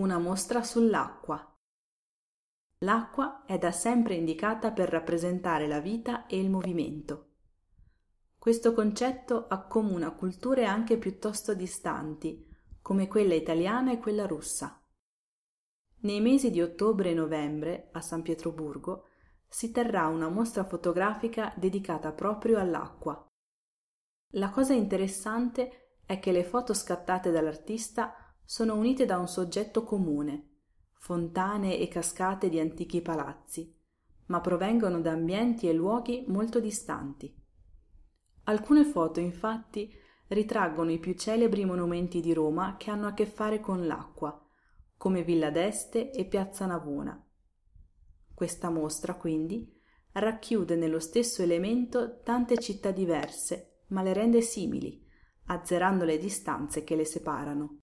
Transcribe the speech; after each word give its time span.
Una 0.00 0.16
mostra 0.16 0.62
sull'acqua. 0.62 1.58
L'acqua 2.78 3.44
è 3.44 3.58
da 3.58 3.70
sempre 3.70 4.14
indicata 4.14 4.72
per 4.72 4.88
rappresentare 4.88 5.66
la 5.66 5.78
vita 5.80 6.24
e 6.24 6.40
il 6.40 6.48
movimento. 6.48 7.32
Questo 8.38 8.72
concetto 8.72 9.46
accomuna 9.46 10.12
culture 10.12 10.64
anche 10.64 10.96
piuttosto 10.96 11.52
distanti, 11.52 12.48
come 12.80 13.08
quella 13.08 13.34
italiana 13.34 13.92
e 13.92 13.98
quella 13.98 14.26
russa. 14.26 14.82
Nei 15.98 16.22
mesi 16.22 16.50
di 16.50 16.62
ottobre 16.62 17.10
e 17.10 17.14
novembre, 17.14 17.90
a 17.92 18.00
San 18.00 18.22
Pietroburgo, 18.22 19.04
si 19.46 19.70
terrà 19.70 20.06
una 20.06 20.30
mostra 20.30 20.64
fotografica 20.64 21.52
dedicata 21.58 22.10
proprio 22.12 22.58
all'acqua. 22.58 23.22
La 24.30 24.48
cosa 24.48 24.72
interessante 24.72 25.98
è 26.06 26.18
che 26.18 26.32
le 26.32 26.44
foto 26.44 26.72
scattate 26.72 27.30
dall'artista 27.30 28.14
sono 28.50 28.74
unite 28.74 29.06
da 29.06 29.16
un 29.16 29.28
soggetto 29.28 29.84
comune, 29.84 30.48
fontane 30.94 31.78
e 31.78 31.86
cascate 31.86 32.48
di 32.48 32.58
antichi 32.58 33.00
palazzi, 33.00 33.72
ma 34.26 34.40
provengono 34.40 35.00
da 35.00 35.12
ambienti 35.12 35.68
e 35.68 35.72
luoghi 35.72 36.24
molto 36.26 36.58
distanti. 36.58 37.32
Alcune 38.46 38.84
foto, 38.84 39.20
infatti, 39.20 39.94
ritraggono 40.26 40.90
i 40.90 40.98
più 40.98 41.14
celebri 41.14 41.64
monumenti 41.64 42.20
di 42.20 42.32
Roma 42.32 42.74
che 42.76 42.90
hanno 42.90 43.06
a 43.06 43.14
che 43.14 43.24
fare 43.24 43.60
con 43.60 43.86
l'acqua, 43.86 44.44
come 44.96 45.22
Villa 45.22 45.50
d'Este 45.50 46.10
e 46.10 46.24
Piazza 46.24 46.66
Navona. 46.66 47.24
Questa 48.34 48.68
mostra, 48.68 49.14
quindi, 49.14 49.80
racchiude 50.10 50.74
nello 50.74 50.98
stesso 50.98 51.40
elemento 51.42 52.18
tante 52.24 52.58
città 52.58 52.90
diverse, 52.90 53.84
ma 53.90 54.02
le 54.02 54.12
rende 54.12 54.40
simili, 54.40 55.06
azzerando 55.44 56.04
le 56.04 56.18
distanze 56.18 56.82
che 56.82 56.96
le 56.96 57.04
separano. 57.04 57.78